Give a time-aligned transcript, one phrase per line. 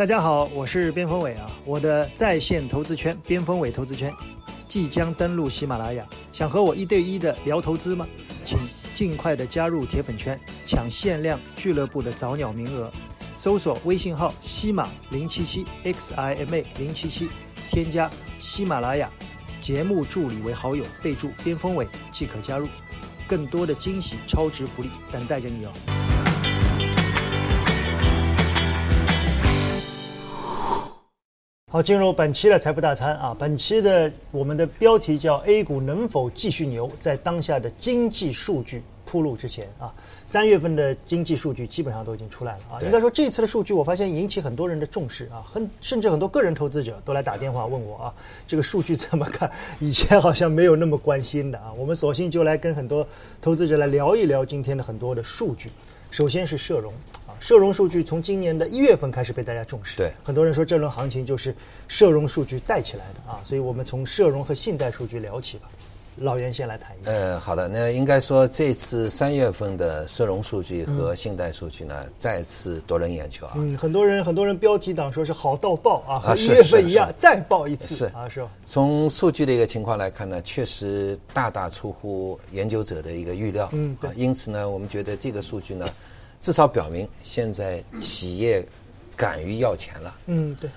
[0.00, 4.10] 大家好，我是边锋伟啊，我的在线投资圈边锋伟投资圈
[4.66, 8.08] 即将登陆喜马拉雅，想和我一对一的聊投资吗？
[8.42, 8.58] 请
[8.94, 12.90] 尽快的加入铁粉圈，抢限量俱乐部的早鸟名额，
[13.34, 17.28] 搜索微信号西马零七七 x i m a 零七七，
[17.68, 19.10] 添加喜马拉雅
[19.60, 22.66] 节目助理为好友，备注边锋伟即可加入，
[23.28, 26.09] 更多的惊喜超值福利等待着你哦。
[31.72, 33.32] 好，进入本期的财富大餐啊！
[33.38, 36.90] 本期的我们的标题叫 “A 股能否继续牛”。
[36.98, 39.94] 在当下的经济数据铺路之前啊，
[40.26, 42.82] 三月份的经济数据基本上都已经出来了啊。
[42.82, 48.14] 应该说这次的数据，我发现引起很多人的重视啊，很甚至很多个人投资者都来打电话问我啊，
[48.48, 49.48] 这个数据怎么看？
[49.78, 51.72] 以前好像没有那么关心的啊。
[51.78, 53.06] 我们索性就来跟很多
[53.40, 55.70] 投资者来聊一聊今天的很多的数据。
[56.10, 56.92] 首先是社融。
[57.40, 61.52] 社融数据从今年的一月份开始被大家重视，对很多人说这轮行情就是
[61.88, 65.68] 社融数据带起来的啊，所以我们从社融和信贷数据聊起吧。
[66.16, 67.10] 老袁先来谈一下。
[67.10, 73.54] 呃，好的，那应该说这次三月份的社融数据和信贷数据呢，再次夺人眼球啊。
[73.56, 78.50] 嗯，很多人很多人标题党说是好到爆啊，和一月份一样再爆一次是啊，是吧？
[78.66, 83.70] 从数据的一个情况来看呢，确实大大出乎研究者的一个预料。
[83.72, 84.10] 嗯，对。
[84.14, 85.88] 因此呢，我们觉得这个数据呢。
[86.40, 88.64] 至少表明，现在企业
[89.14, 90.16] 敢于要钱了。
[90.26, 90.70] 嗯，对。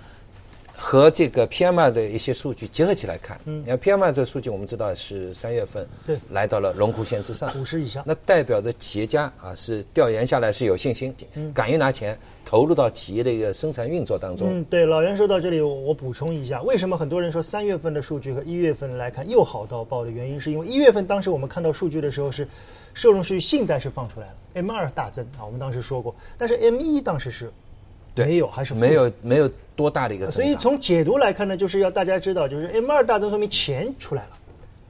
[0.76, 8.04] 和这个 PMI 的一些数据结合起来看，嗯，你看 PMI 这个数据，我们知道是三月份对来到了荣枯线之上，五十以上。
[8.06, 11.16] 那代表着企业家啊是调研下来是有信心，
[11.54, 14.50] 敢于拿钱投入到企业的一个生产运作当中。
[14.52, 14.86] 嗯，对。
[14.86, 22.48] 老袁说到这里，我补充一下，为什么很多人说三月份的数据和一月份来看又好到爆的原因，是因为一月份当时我们看到数据的时候是。
[22.96, 27.52] 受融数据信贷是放出来了，M 二大增啊，我们当时说过，但是 M 一当时是
[28.16, 34.30] 没有，还是没有没有多大的一个所以从解读来看呢，就是要大家知道，就是 M 二大增说明钱出来了，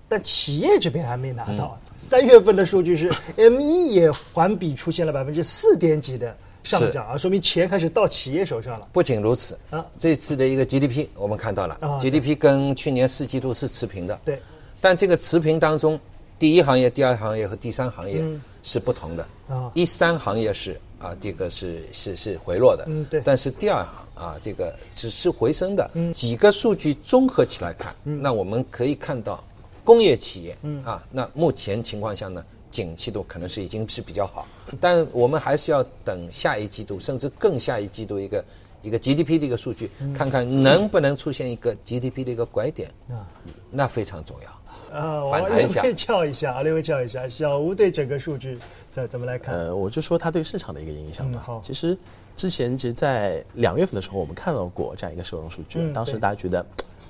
[0.07, 1.79] 但企业这边还没拿到。
[1.95, 8.88] 三月份的数据是 M 一也环比出现了百分之四点几的上涨啊，说明钱开始到企业手上了。
[8.91, 14.19] 不仅如此啊，这次的一个 GDP 我们看到了，GDP 跟去年四季度是持平的。
[14.25, 14.39] 对，
[14.81, 16.00] 但这个持平当中。
[16.39, 18.22] 第一行业、第二行业和第三行业
[18.63, 19.72] 是不同的啊。
[19.75, 23.22] 一三行业是啊，这个是是是回落的，嗯，对。
[23.24, 25.91] 但是第二行啊，这个只是回升的。
[25.94, 29.44] 嗯，几个数据综合起来看，那我们可以看到，
[29.84, 34.47] 工业企业嗯啊，那目前情况下呢，景气度可能是已经是比较好，
[34.80, 38.45] 但我们还是要等下一季度，甚至更下一季度一个
[38.81, 43.28] 一个 GDP 的一个数据，看看能不能出现一个 GDP 的一个拐点啊，
[43.69, 44.62] 那非常重要。
[44.94, 47.28] 啊，我略微叫一下啊，略微叫一下。
[47.28, 48.58] 小吴对整个数据
[48.92, 49.56] 怎怎么来看？
[49.56, 51.42] 呃，我就说它对市场的一个影响吧。
[51.44, 51.98] 好，其实
[52.38, 56.64] 之前其实，在两月份的时候，我们看到过这样一个收容数据，当时大家觉得，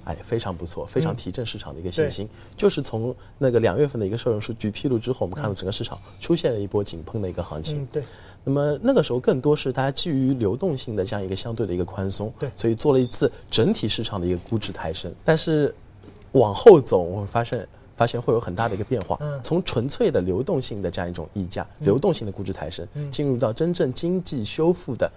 [0.06, 2.30] 哎，非常不错，非常提振市场的一个信心。
[2.56, 7.86] 就是从那个两月份的一个收容数据披露之后，我们看到整个市场出现了一波井喷的一个行情。
[7.92, 8.02] 对。
[8.46, 15.14] 那么那个时候更多是大家基于流动性的这样一个相对的一个宽松，对，所以做了一次整体市场的一个估值抬升。
[15.24, 15.74] 但是
[16.34, 17.68] 往后走，我们发现。
[17.96, 25.10] 发现会有很大的一个变化，从纯粹的流动性的这样一种溢价、流动性的估值抬升，进入到真正经济修复的，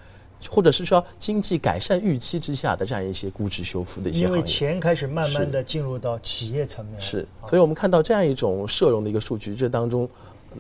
[0.50, 10.06] 或者是说经济改善预期之下的这样一些估值修复的一些因为钱开始慢慢的进入到企业层面，是，所以我们看到这样一种社融的一个数据，这当中。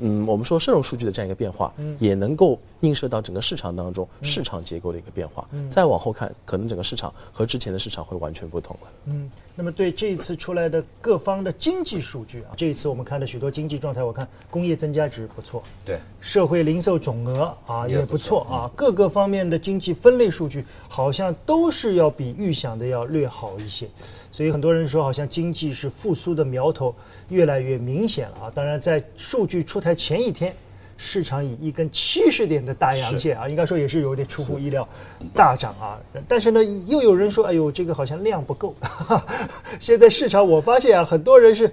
[0.00, 5.46] 嗯，我们说社融数据的这样一个变化，也能够映射到整个市场当中市场结构的一个变化。
[5.70, 8.88] 再往后看，可能整个市场和之前的市场会完全不同了。
[9.06, 23.88] 嗯，那么对这一次出来的各方的经济数据啊，这一次我们看的许多经济状态，我看工业增加值不错，对，社会零售总额啊也不错啊，各个方面的经济分类数据好像都是要比预想的要略好一些。
[24.30, 26.94] 所以很多人说，好像经济是复苏的苗头
[27.30, 28.52] 越来越明显了啊！
[28.54, 30.54] 当然，在数据出台前一天，
[30.96, 34.88] 市场以一根七十点的大阳线啊，应该说也是有点出乎意料，
[35.34, 35.98] 大涨啊！
[36.26, 38.74] 但是呢，又有人说，哎呦，这个好像量不够。
[39.78, 41.70] 现在市场我发现啊，很多人是，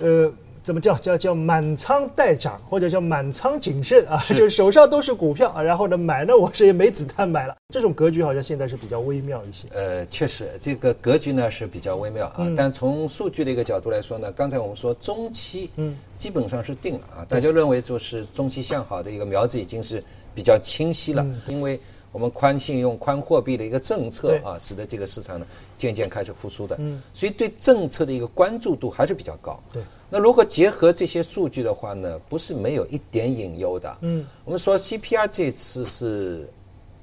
[0.00, 0.32] 呃。
[0.66, 4.20] 怎么叫叫叫满仓待涨，或者叫满仓谨慎啊？
[4.30, 7.56] 就是手上都是股票啊，然后呢买呢，我是也没子弹买了。
[7.72, 9.68] 这种格局好像现在是比较微妙一些。
[9.70, 12.52] 呃，确实这个格局呢是比较微妙啊。
[12.56, 20.02] 但从数据的一个角度来说呢，刚才我们说中期嗯基本上是定了啊，大家认为就是中期向好的一个苗子已经是
[20.34, 21.78] 比较清晰了，因为。
[22.12, 25.46] 我们宽信用、宽货币的一个政策啊，使得这个市场呢
[25.76, 26.74] 渐渐开始复苏的。
[26.78, 29.62] 嗯，所以对政策的一个关注度还是比较高。
[29.70, 33.98] 对，那如果结合这些数据的话呢，不是没有一点隐忧的。
[34.02, 36.48] 嗯，我们说 CPI 这次是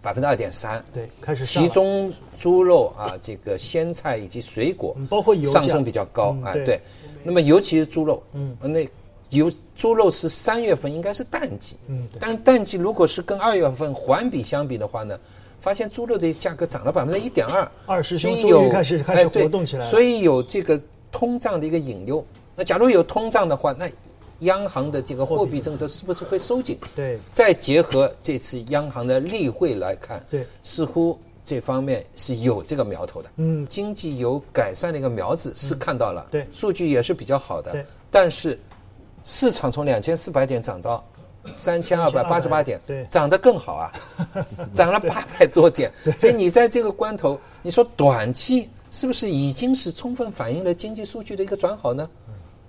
[0.02, 6.66] 百分之二点三，对，开始上其中猪肉啊，这个鲜菜以及水果嗯，包括油上升比较高啊，嗯对。
[6.66, 6.82] 对。
[7.26, 8.88] 那么尤其是猪肉，嗯，那
[9.32, 12.20] 油猪肉是三月份应该是淡季，嗯对。
[12.22, 15.20] 但淡季如果是跟二月份环比相比的话呢，
[15.60, 19.92] 发现猪肉的价格涨了百分之一点二，二师兄所以有终于开始开始活动起来了。
[19.92, 20.80] 所以有这个
[21.12, 22.26] 通胀的一个隐忧。
[22.56, 23.90] 那假如有通胀的话，那
[24.40, 26.78] 央行的这个货币政策是不是会收紧？
[26.96, 33.30] 对再结合这次央行的例会来看，对似乎这方面是有这个苗头的。
[33.38, 37.72] 嗯经济有改善的一个苗子是看到了，对数据也是比较好的。
[37.72, 38.60] 对，但是
[39.24, 41.04] 市场从两千四百点涨到
[41.54, 43.92] 三千二百八十八点，对涨得更好啊，
[44.74, 45.92] 涨了八百多点。
[46.18, 52.10] 所以你在这个关头，你说短期是不是已经是充分反映了经济数据的一个转好呢？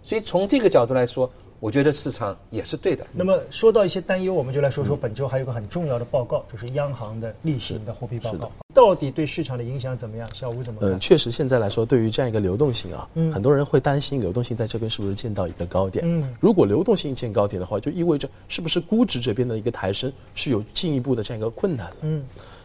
[0.05, 1.29] 所以从这个角度来说，
[1.61, 3.07] 我觉得市场也是对的。
[3.11, 10.29] 那么说到一些担忧，我们就来说说本周还有个很重要的报告，就是央行的例行的货币报告，到底对市场的影响怎么样？
[10.35, 10.91] 小吴怎么看？
[10.91, 16.05] 嗯，确实，现在来说，对于这样一个流动性啊，嗯很多人会担心流动性在这边是不是见到一个高点。
[16.07, 21.97] 嗯如果流动性见高点的话，就意味着是不是估值这边的一个抬升是有进一步的这样一个困难了。
[22.03, 22.23] 嗯，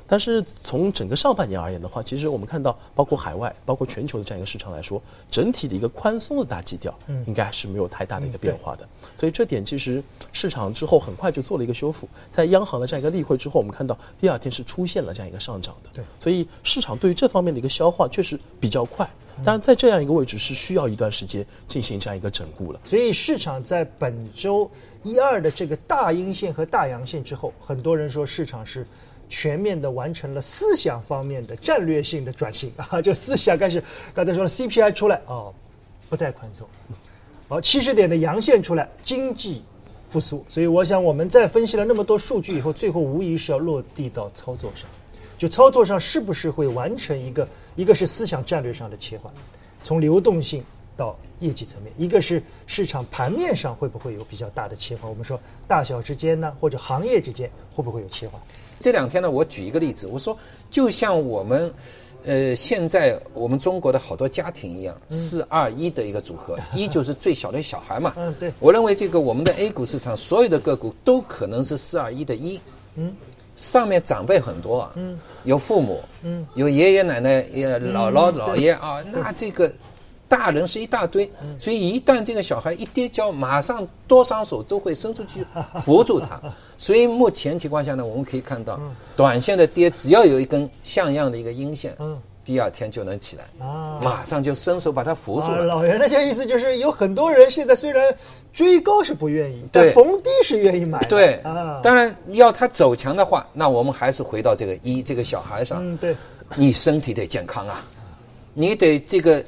[0.09, 8.87] 但是从整个上半年而言的话，其实我们看到，包括海外、包括全球的这样一个市场来说，整体的一个宽松的大基调，嗯应该是没有太大的一个变化的。
[9.15, 10.03] 所以这点其实
[10.33, 15.89] 市场之后很快就做了一个修复，在央行的这样一个例会之后，我们看到第二天是出现了这样一个上涨的。
[15.93, 19.07] 对所以市场对于这方面的一个消化确实比较快。
[19.41, 22.79] 当然，在这样一个位置是需要一段时间进行这样一个整固了。
[22.83, 24.69] 所以市场在本周
[25.01, 28.85] 一二的这个大阴线和大阳线之后，很多人说市场是
[29.29, 33.81] 全面的完成了思想方面的战略性的转型啊， 就思想开始
[34.13, 35.53] 刚才说了 CPI 出来哦，
[36.09, 36.67] 不再宽松，
[37.47, 39.61] 好七十点的阳线出来，经济
[40.09, 40.43] 复苏。
[40.49, 44.89] 所以我想我们在分析了那么多数据以后，最后无疑是要落地到操作上。
[45.37, 47.47] 就操作上是不是会完成一个，
[47.77, 49.31] 一个是思想战略上的切换，
[49.83, 50.61] 从流动性
[50.97, 55.09] 到业绩层面，一个是市场盘面上会不会有比较大的切换？
[55.09, 58.39] 我们说大小之间呢，或者行业之间会不会有切换？
[58.79, 60.37] 这两天呢，我举一个例子，我说
[60.71, 61.73] 就像我们，
[62.23, 68.13] 呃，现在我们中国的好多家庭一样，四二一的一个组合，一就是最小的小孩嘛。
[68.17, 72.59] 嗯对我认为这个我们的 A 股市场所有的个股都可能是四二一的一。
[72.95, 73.15] 嗯。
[73.55, 79.69] 上面长辈很多啊，嗯，有父母，嗯，有爷爷奶奶、也姥姥、姥爷啊，那这个
[80.29, 81.29] 大人是一大堆，
[81.59, 85.43] 所以一旦这个小孩一跌跤，马上多双手都会伸出去
[85.83, 86.39] 扶住他。
[86.77, 88.79] 所以目前情况下呢，我们可以看到，
[89.17, 91.97] 短线的跌只要有一根像样的一个阴线，
[92.45, 93.99] 第二天就能起来，啊。
[94.01, 95.65] 马上就伸手把它扶住啊，了。
[95.65, 98.15] 老袁的这意思就是，有很多人现在虽然
[98.53, 99.93] 追高是不愿意，但对。
[99.93, 101.07] 逢低是愿意买的。
[101.07, 101.33] 对。
[101.43, 106.15] 啊，当然要他走强的话，那我们还是回到这个一这个小孩上，嗯，对，
[106.55, 107.85] 你身体得健康啊，
[108.53, 109.43] 你得这个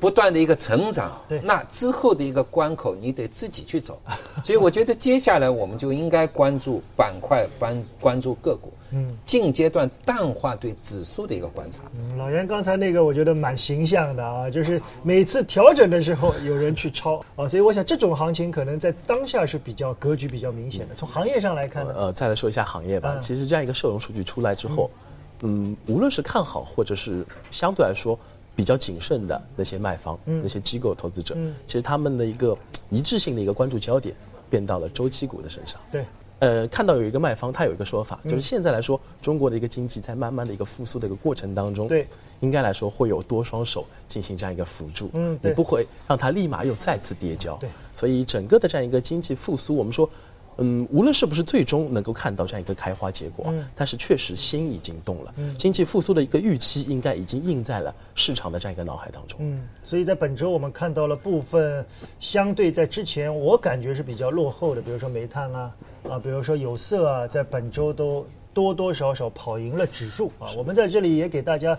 [0.00, 4.00] 不断的一个成长对，那之后的一个关口你得自己去走，
[4.44, 11.80] 所以我觉得接下来我们就应该关注板块，关关注个股，嗯，近阶段淡化对指数的一个观察。
[11.96, 17.24] 嗯老袁刚才那个我觉得蛮形象的啊，就是每次调整的时候有人去抄。
[17.36, 20.94] 啊，所以我想这种行情可能在当下是比较格局比较明显的。
[20.94, 23.14] 从行业上来看呢，呃，再来说一下行业吧。
[23.16, 23.20] 嗯。
[23.22, 24.90] 其实这样一个社融数据出来之后，
[25.42, 28.18] 嗯，无论是看好或者是相对来说
[28.58, 31.54] 比较谨慎的那些卖方、那些机构投资者，嗯。
[31.64, 32.58] 其实他们的一个
[32.90, 34.12] 一致性的一个关注焦点
[34.50, 35.80] 变到了周期股的身上。
[35.92, 36.04] 对，
[36.40, 38.28] 呃，看到有一个卖方，他有一个说法，嗯。
[38.28, 42.04] 就是现在来说，中国的一个经济在慢慢的一个复苏的一个过程当中，对，
[42.40, 45.52] 应该来说会有多双手进行这样一个辅助，嗯对。
[45.52, 50.10] 你不会让它立马又再次跌跤，对，所以整个的这样一个经济复苏，我们说。
[50.58, 59.38] 嗯，无论是不是最终能够看到这样一个开花结果，嗯但是确实心已经动了，经济复苏的一个预期应该已经印在了市场的这样一个脑海当中。
[59.40, 61.86] 嗯，所以在本周我们看到了部分
[62.18, 65.76] 相对在之前我感觉是比较落后的，比如说煤炭啊，
[66.08, 70.50] 啊，比如说有色啊，在本周都多多少少跑赢了指数啊。
[70.56, 71.78] 我们在这里也给大家，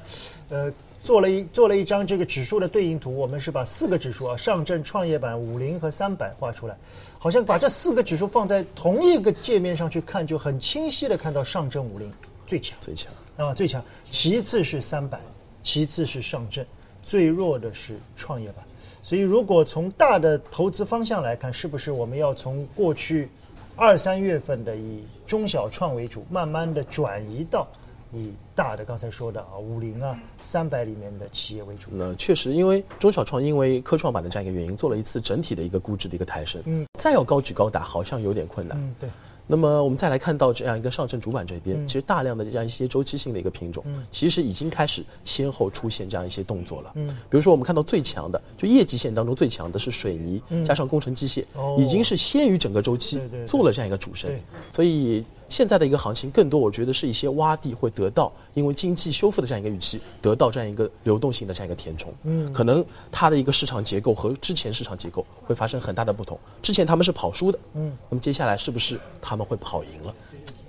[0.50, 0.72] 呃。
[1.10, 6.78] 做了一做了一张这个指数的对应图，我们是把四个指数啊，上证、创业板、五零和三百画出来，
[7.18, 12.13] 好像把这四个指数放在同一个界面上去看，就很清晰的看到上证五零
[12.46, 12.78] 最强。
[12.80, 15.20] 最强，啊，最强，其次是三百，
[15.63, 16.63] 其次是上证，
[17.01, 18.63] 最弱的是创业板。
[19.01, 23.28] 所以，如果从大的投资方向来看，是不是我们要从过去
[23.75, 27.68] 二三月份的以中小创为主，慢慢的转移到
[28.12, 31.89] 以大的刚才说的啊五零啊三百里面的企业为主？
[31.92, 38.78] 那确实，因为中小创因为科创板的这样一个原因，做了一次整体的一个估值的一个抬升，嗯，再要高举高打，好像有点困难。
[38.80, 39.10] 嗯，对，
[39.46, 46.92] 那么我们再来看到这样一个上证主板这边，其实大量的这样一些周期性的一个品种，其实已经开始先后出现这样一些动作了。
[46.96, 51.44] 嗯，比如说我们看到最强的，就业绩线当中最强的是水泥，加上工程机械，
[51.78, 54.32] 已经是先于整个周期做了这样一个主升。
[54.72, 62.13] 所以现在的一个行情，更多我觉得是一些洼地会得到，因为经济修复的这样一个预期，得到这样一个流动性的这样一个填充。
[62.24, 66.39] 嗯，可能它的一个市场结构和之前市场结构会发生很大的不同。
[66.62, 70.15] 之前他们是跑输的，嗯，那么接下来是不是他们会跑赢了？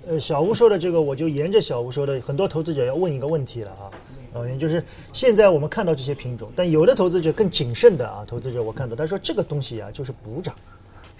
[0.07, 3.85] 呃，小吴说的这个，我就沿着小吴说的，很多投资者要问一个问题了啊，
[4.33, 4.83] 老袁，就是
[5.13, 10.55] 现在我们看到这些品种，但有的投资者更谨慎的啊，投资者我看到他说这个东西啊就是补涨。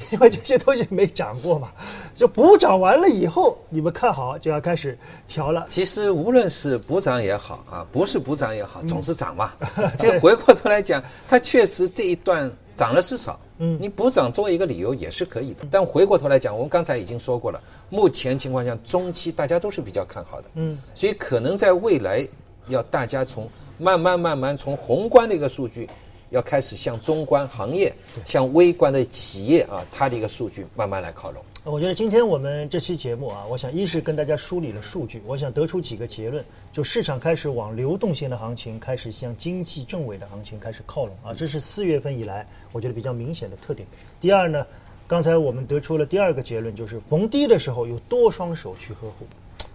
[0.12, 1.72] 因为这些东西没涨过嘛，
[2.14, 5.68] 就补涨完了以后，你们看好就要开始调了。
[5.70, 9.54] 其实无论是补涨也好啊，不是补涨也好，总是涨嘛。
[9.98, 13.40] 就回过头来讲，它确实这一段涨了是少。
[13.60, 15.66] 嗯，你补涨作为一个理由也是可以的。
[15.70, 20.48] 但回过头来讲，我们刚才已经说过了，目前情况下中期大家都是比较看好的。
[20.56, 22.28] 嗯，所以可能在未来
[22.68, 25.88] 要大家从慢慢慢慢从宏观的一个数据。
[26.32, 27.94] 要开始向中观行业、
[28.26, 31.44] 向微观的企业啊，它的一个数据慢慢来靠拢。
[31.64, 43.88] 我觉得今天我们这期节目啊，我想一是跟大家梳理了数据，我想得出几个结论，就市场开始往流动性的行情，开始向经济正轨的行情开始靠拢啊，这是四月份以来我觉得比较明显的特点。
[44.20, 44.66] 第二呢，
[45.08, 49.28] 刚才我们得出了第二个结论，就是逢低的时候有多双手去呵护。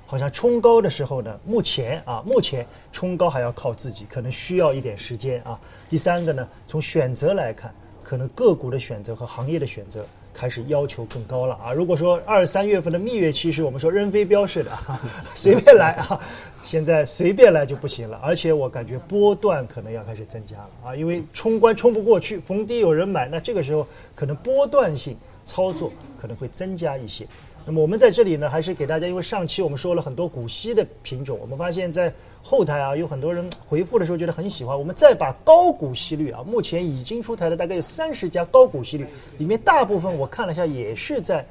[0.07, 5.59] 好像冲高的时候呢，目前啊，目前冲高还要靠自己，可能需要一点时间啊。
[5.89, 11.73] 第三个呢，从选择来看，可能个股的选择和行业的选择开始要求更高了啊。
[11.73, 14.71] 如果说二三月份的蜜月期是我们说扔飞镖似的，
[15.35, 16.21] 随便来啊，
[16.63, 23.85] 现在随便来就不行了，而且我感觉波段可能要开始增加了啊，因为冲关冲不过去，逢低有人买，那这个时候
[24.15, 27.27] 可能波段性操作可能会增加一些。
[27.69, 34.79] 那么我们在这里呢，还是给大家，因为上期我们说了很多股息的品种，我们发现，在后台啊，有很多人回复的时候觉得很喜欢。
[34.79, 39.05] 我们再把高股息率啊，目前已经出台的大概有三十家高股息率，
[39.39, 41.45] 里面大部分我看了一下，也是在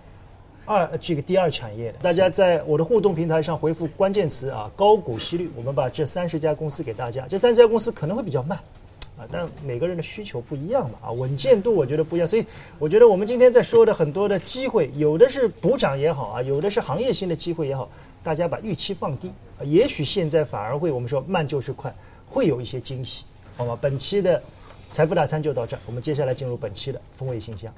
[0.64, 1.98] 二这个第二产业的。
[2.02, 7.28] 大家在我的互动平台上回复关键词啊，高股息率，我们把这三十家公司给大家。
[7.28, 8.58] 这三十家公司可能会比较慢。
[9.18, 12.46] 啊，但每个人的需求不一样嘛，啊，稳健度我觉得不一样，所以
[12.78, 17.90] 我觉得我们今天在说的很多的机会，有的是补涨也好啊，有的是行业性的机会也好，
[18.24, 19.32] 大家把预期放低，
[19.64, 21.94] 也许现在反而会我们说慢就是快，
[22.28, 23.24] 会有一些惊喜，
[23.56, 23.78] 好吗？
[23.82, 24.42] 本期的
[24.92, 27.74] 财富大餐就到这儿，我们接下来进入本期的风味信箱。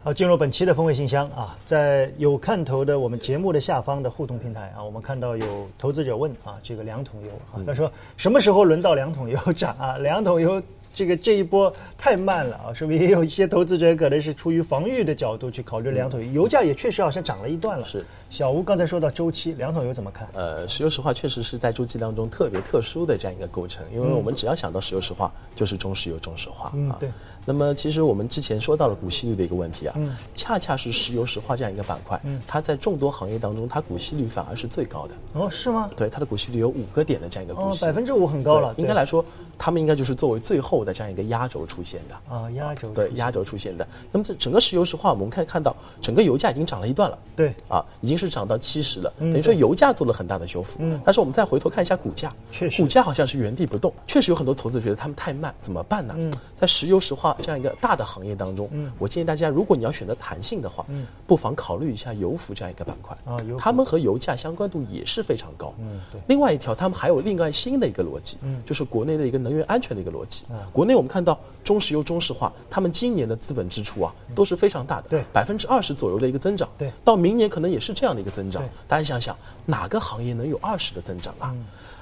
[0.00, 9.98] 好，进入本期的风味信箱啊，在有看头的我们节目的下方的互动平台啊，我们看到有投资者问啊，这个两桶油啊，他说什么时候轮到两桶油涨啊？
[9.98, 10.62] 两桶油。
[10.94, 16.42] 这个这一波太慢了啊，说明也有一些投资者可能是出于防御的角度去考虑两桶油。
[16.42, 17.84] 油价也确实好像涨了一段了。
[17.84, 20.26] 是，小吴刚才说到周期，两桶油怎么看？
[20.32, 26.96] 呃，石油石化确实是在周期当中特别特殊的这样一个构成，因为我们只要想到石油石化，就是中石油、中石化啊。
[26.98, 27.10] 对。
[27.48, 29.94] 那么其实我们之前说到了股息率的一个问题啊，
[30.34, 35.14] 恰恰是石油石化这样一个板块，它在众多行业当中，它股息率反而是最高的。
[35.32, 35.88] 哦，是吗？
[35.96, 37.86] 对，它的股息率有五个点的这样一个股息。
[37.86, 38.74] 哦，百分之五很高了。
[38.76, 39.24] 应该来说。
[39.60, 43.84] 他们应该就是作为最后的这样一个压轴出现的啊，压轴对压轴出现的。
[44.12, 50.78] 那么这整个石油石化，我们可以看到整个油价已经涨了一段了，对啊，已经是涨到七十了，等于说油价做了很大的修复。
[50.80, 56.14] 嗯，但是我们再回头看一下股价，确实股价好像是原地不动，确实有很多投资者觉得他们太慢，怎么办呢？
[56.16, 63.16] 嗯，在石油石化这样一个大的行业当中，嗯，我建议大家，如果你要选择弹性的话，嗯，不妨考虑一下油服这样一个板块。
[63.24, 65.72] 啊，油他们和油价相关度也是非常高。
[65.78, 66.20] 嗯，对。
[66.26, 70.44] 另外一条，他们还有另外新的一个逻辑，嗯，就是国内的一个能源安全的一个逻辑。
[70.72, 78.62] 国内我们看到中石油、中石化，他们今年的资本支出啊都是非常大的，对，百分之二十左右的一个增长，对，到明年可能也是这样的一个增长。
[78.86, 81.54] 大家想想，哪个行业能有二十的增长啊？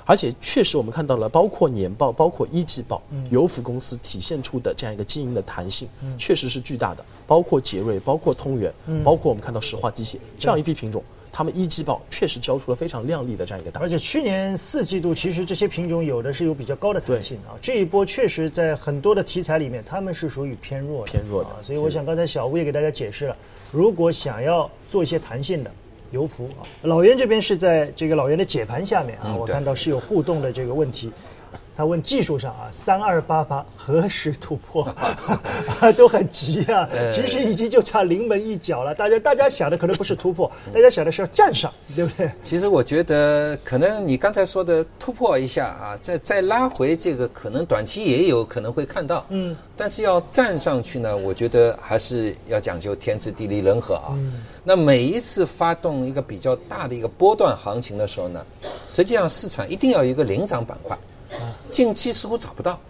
[0.06, 5.86] 而且确实我们看到了，包括年报、包括一季报，油服公司体现出的这样一个经营的弹性，
[6.16, 7.04] 确实是巨大的。
[7.26, 8.72] 包括杰瑞、包括通源，
[9.04, 11.02] 包括我们看到石化机械这样一批品种。
[11.32, 17.52] 他们一季报确实交出了非常亮丽的这样一个答案，而且去年四季度其实这些品种有的是有比较高的弹性啊。
[17.60, 21.50] 这一波确实在很多的题材里面，他们是属于偏弱偏弱的。
[21.62, 23.36] 所以我想刚才小吴也给大家解释了，
[23.70, 25.70] 如果想要做一些弹性的
[26.10, 31.10] 油服啊，老袁这边是在这个老袁的解盘下面啊，我看到是有互动的这个问题。
[31.76, 34.88] 他问技术上啊，三二八八何时突破？
[35.94, 38.94] 都很急啊，其实已经就差临门一脚了。
[38.94, 42.30] 大家大家想的可能不是突破，大家想的是要站上，对不对？
[42.42, 49.26] 其实我觉得，可能你刚才说的突破一下啊，再再拉回这个，可能短期也有可能会看到。
[49.28, 54.16] 嗯，但是要站上去呢，我觉得还是要讲究天时地利人和啊。
[54.64, 58.44] 那每一次发动一个比较大的一个波段行情的时候呢，
[58.88, 60.96] 实际上市场一定要有一个领涨板块。
[61.76, 62.80] 近期似乎找不到，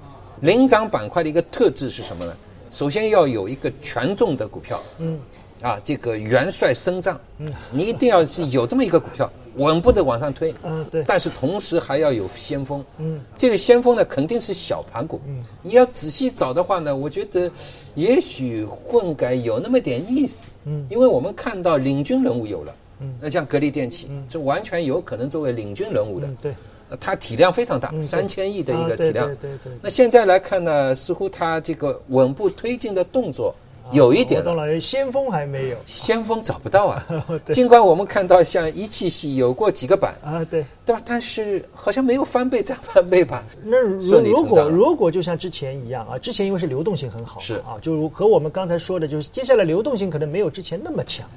[0.43, 2.33] 领涨板块的一个特质是什么呢？
[2.71, 5.19] 首先要有一个权重的股票，嗯，
[5.61, 17.51] 啊，这个元帅升涨，嗯，你一定要是有这么一个股票，稳步的往上推，嗯，对，但是同时还要有先锋，嗯，这个先锋呢肯定是小盘股，嗯，你要仔细找的话呢，我觉得
[17.97, 26.55] 也许混改有那么点意思，嗯，因为我们看到领军人物有了，嗯，那像格力电器，这完全有可能作为领军人物的，对。
[27.01, 29.27] 它体量非常大，三千亿的一个体量。
[29.37, 29.73] 对对对。
[29.83, 33.55] 那现在来看呢，似乎它这个稳步推进的动作
[33.93, 34.43] 有一点。
[34.43, 35.77] 了，先锋还没有。
[35.87, 37.07] 先锋找不到啊。
[37.53, 41.03] 尽管我们看到像一汽系有过几个版啊，对，对吧？
[41.05, 43.45] 但是好像没有翻倍再翻倍吧。
[43.65, 51.29] 那如如果如果就像之前一样啊，之前因为是流动性很好，是啊，就和我们刚才说的，就是接下来流动性可能没有之前那么强。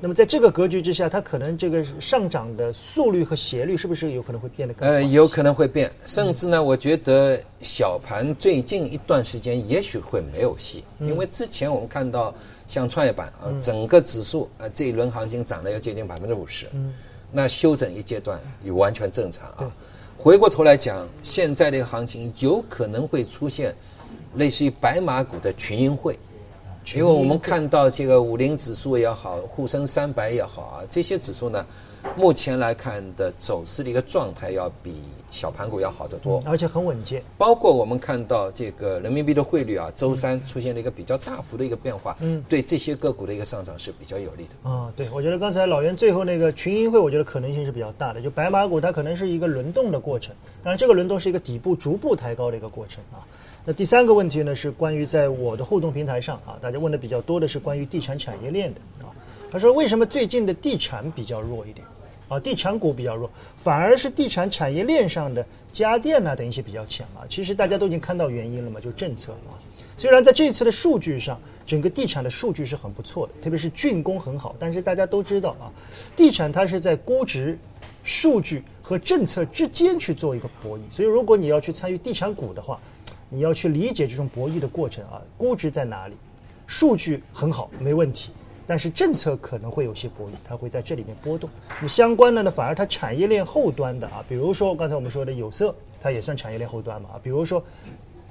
[0.00, 4.88] 那么在这个格局之下，它可能这个上涨的速率和斜率是不是有可能会变得更？
[4.88, 12.32] 呃，有可能会变，甚至呢，我觉得小盘最近一段时间也许会没有戏，因为之前我们看到
[12.68, 16.94] 像创业板啊，整个指数啊这一轮行情涨了要接近百分之五十，嗯，
[17.32, 19.72] 那休整一阶段也完全正常啊。
[20.16, 23.74] 回过头来讲，现在这个行情有可能会出现
[24.34, 26.16] 类似于白马股的群英会。
[26.96, 31.66] 因为我们看到这个五零指数也好，沪深三百也好啊，这些指数呢，
[32.16, 34.94] 目前来看的走势的一个状态要比
[35.30, 37.22] 小盘股要好得多，而且很稳健。
[37.36, 44.70] 包括我们看到这个人民币的汇率啊，周三出现了一个比较大幅的一个变化，嗯，对这些个股的一个上涨是比较有利的。
[44.70, 48.22] 啊，对，我觉得刚才老袁最后那个群英会，我觉得可能性是比较大的。
[48.22, 53.26] 就白马股它可能是一个轮动的过程，当然这个轮动是一个底部逐步抬高的一个过程啊。
[53.64, 59.12] 那第三个问题呢，是关于在我的互动平台上啊，大家问的比较多的是关于地产产业链的啊。
[59.50, 61.86] 他说为什么最近的地产比较弱一点
[62.28, 62.40] 啊？
[62.40, 67.24] 地产股比较弱，反而是地产产业链上的家电啊等一些比较强啊。
[67.28, 69.56] 其实大家都已经看到原因了嘛，就政策啊。
[69.96, 75.72] 虽然在这次的数据上，整个地产的数据是很不错的，特别是竣工很好，但是大家都知道啊，
[76.14, 77.58] 地产它是在估值、
[78.04, 80.82] 数据和政策之间去做一个博弈。
[80.90, 82.80] 所以如果你要去参与地产股的话，
[83.28, 86.14] 你要去理解这种博弈的过程啊，估值在哪里？
[86.66, 88.30] 数据很好，没问题，
[88.66, 91.48] 但是政策可能会有些博弈，它会在这里面波动。
[91.76, 97.64] 那么相关的呢，反而它产业链后端的啊，比如说刚才我们说的有色，它也算产业链后端嘛啊，比如说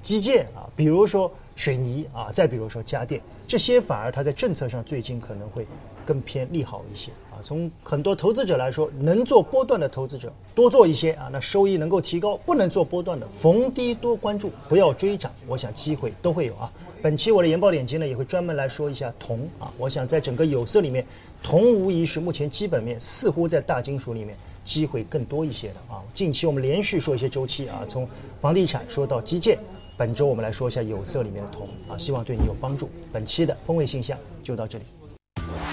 [0.02, 5.66] 基建啊，比如说水泥啊，再比如说家电，这些反而它在政策上最近可能会
[6.06, 7.42] 更偏利好一些啊。
[7.44, 15.32] 从很多投资者来说，能做波段的投资者多做一些啊，那收益能够提高；不能做波段的，逢低多关注，不要追涨。
[15.48, 16.72] 我想机会都会有啊。
[17.02, 19.74] 本期我的研报点击呢，也会专门来说一下铜啊。
[19.78, 21.06] 我想在整个有色里面，
[21.44, 26.04] 铜无疑是目前基本面似乎在大金属里面机会更多一些的啊。
[26.14, 28.08] 近期我们连续说一些周期啊，从
[28.40, 29.58] 房地产说到基建，
[29.98, 32.88] 本周我们来说一下有色里面的铜啊，希望对你有帮助。
[33.12, 34.84] 本期的风味信箱就到这里。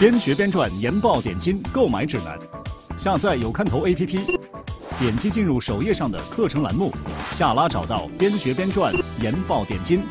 [0.01, 2.39] 边学边赚研报点金购买指南，
[2.97, 4.39] 下载有看头 APP，
[4.99, 6.91] 点击进入首页上的课程栏目，
[7.33, 10.03] 下拉找到边学边赚研报点金，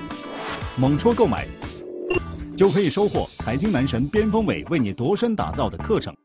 [0.77, 1.47] 猛戳购买，
[2.55, 6.15] 就可以收获财经男神边锋伟为你度身打造的课程。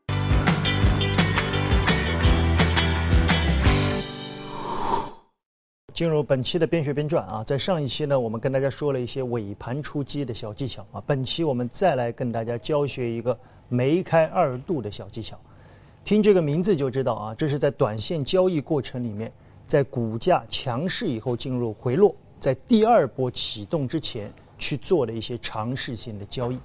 [5.99, 15.37] 进入本期的边学边赚啊，在上一期呢，我们跟大家说了一些尾盘出击的小技巧啊，本期我们再来跟大家教学一个梅开二度的小技巧。
[16.05, 19.29] 听这个名字就知道啊，这是在短线交易过程里面，
[19.67, 26.57] 在股价强势以后进入回落，在第二波启动之前去做的一些尝试性的交易。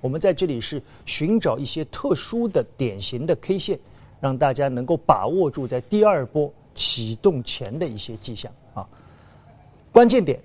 [0.00, 3.78] 我们在这里是寻找一些特殊的典型的 K 线，
[4.22, 8.50] 让大家能够把握住在第二波启动前的一些迹象。
[9.92, 10.40] 关键点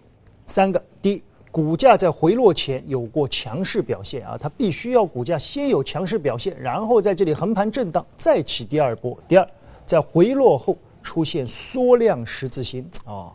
[0.47, 9.15] 三个：第一，股价在回落前有过强势表现啊，它必须要股价先有强势表现，然后在这里横盘震荡，再起第二波。
[9.27, 9.47] 第二，
[9.85, 13.31] 在回落后出现缩量十字星啊，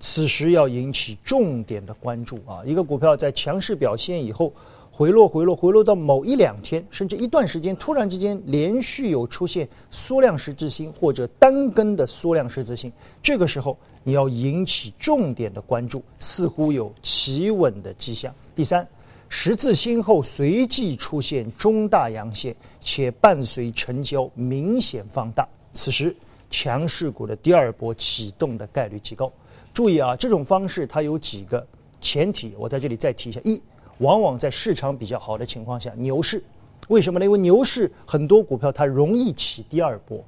[0.00, 2.62] 此时要引起重点的关注啊。
[2.66, 4.52] 一个股票在强势表现以后。
[4.92, 18.34] 回落，回落，回落到某一两天，甚至一段时间，突然之间连续有出现缩量十字星或者单根的缩量十字星，这个时候你要引起重点的关注，似乎有企稳的迹象。
[18.54, 18.86] 第三，
[19.28, 26.14] 十字星后随即出现中大阳线，且伴随成交明显放大，此时
[26.50, 29.30] 强势股的第二波启动的概率极高。
[29.72, 31.64] 注意啊，这种方式它有几个
[32.00, 33.60] 前提，我在这里再提一下：一，
[33.98, 36.42] 往往在市场比较好的情况下，牛市，
[36.88, 37.24] 为什么呢？
[37.24, 40.24] 因为牛市很多股票它容易起第二波。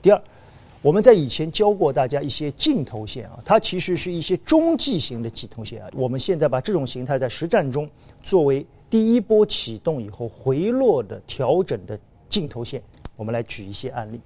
[0.00, 0.22] 第二，
[0.86, 5.88] 我们在以前教过大家一些镜头线啊，它其实是一些中继型的镜头线啊。
[5.94, 7.90] 我们现在把这种形态在实战中
[8.22, 12.80] 作为第一波启动以后回落的调整的镜头线，
[13.16, 14.20] 我们来举一些案例。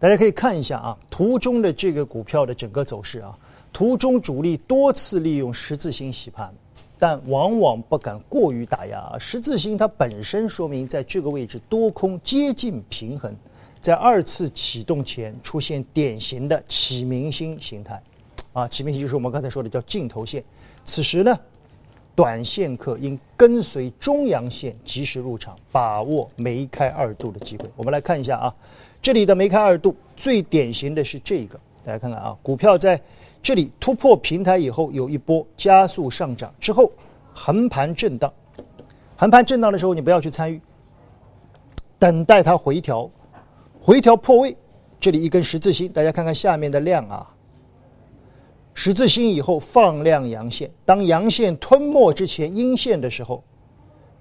[0.00, 3.38] 大家可以看一下啊，图中的这个股票的整个走势啊，
[3.72, 6.52] 图中主力多次利用十字星洗盘，
[6.98, 9.16] 但往往不敢过于打压啊。
[9.16, 13.32] 十字星它本身说明在这个位置多空接近平衡，
[13.82, 18.00] 在二次启动前出现典型的启明星形态，
[18.52, 20.42] 啊，启明星就是我们刚才说的叫镜头线。
[20.84, 21.36] 此时呢，
[22.14, 27.68] 短线客应跟随中阳线及时入场，把握梅开二度的机会。
[27.74, 28.54] 我们来看一下啊。
[29.02, 33.00] 这里的梅开二度，最典型的是这个，大家看看啊，股票在
[33.42, 36.88] 这里突破平台以后，有一波加速上涨，之后
[37.34, 38.32] 横盘震荡，
[39.16, 40.60] 横盘震荡的时候，你不要去参与，
[41.98, 43.10] 等待它回调，
[43.84, 44.56] 回调破位，
[45.00, 47.28] 这里一根十字星，大家看看下面的量啊，
[48.74, 53.42] 十字星以后放量阳线，当阳线吞没之前阴线的时候，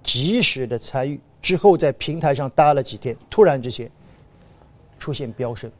[0.02, 3.90] 及时的参与，之后在平台上搭了几天，突然之间。
[4.98, 5.72] 出现飙升，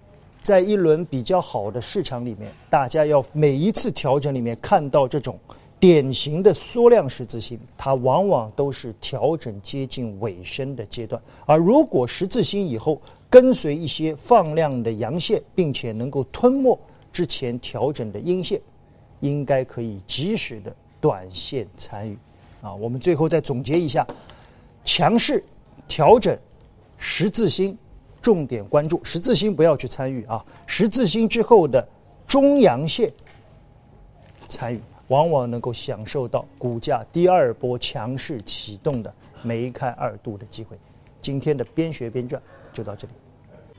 [0.42, 5.40] 在一轮比较好的市场里面，大家要每一次调整里面看到这种
[5.80, 11.22] 典型的缩量十字星，它往往都是调整接近尾声的阶段。
[11.46, 13.00] 而如果十字星以后
[13.32, 16.78] 跟随一些放量的阳线，并且能够吞没
[17.12, 18.62] 之前调整的阴线，
[19.22, 22.16] 应该可以及时的短线参与。
[22.62, 24.06] 啊，我们最后再总结一下：
[24.84, 25.44] 强势
[25.88, 26.38] 调整
[26.98, 27.76] 十字星。
[28.22, 30.46] 重点关注十字星，不要去参与啊！
[30.68, 31.84] 十字星之后的
[32.28, 33.12] 中阳线
[34.48, 40.78] 参与，往往能够享受到股价第二波强势启动的梅开二度的机会。
[41.20, 42.40] 今天的边学边赚
[42.72, 43.14] 就到这里。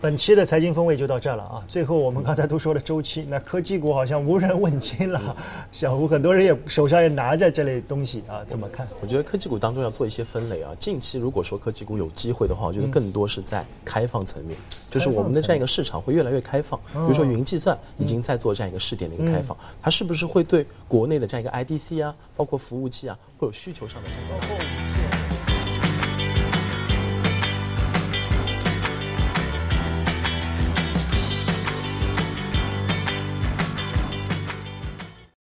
[0.00, 1.64] 本期的财经风味就到这了啊！
[1.66, 5.36] 最后我们刚才都说了周期，那科技股好像无人问津了。
[5.72, 8.86] 小胡，很多人也手上也拿着这类东西啊，怎么看？
[9.00, 10.70] 我觉得科技股当中要做一些分类啊。
[10.78, 14.56] 近期如果说科技股有机会的话，我觉得更多是在开放层面，
[14.88, 16.78] 就是我们的这样一个市场会越来越开放。
[16.92, 24.77] 比如说云计算已经在做这样一个试点的一个开放，它是不是会对国内的这样一个 IDC 啊，包括服务器啊，会有需求上的这种？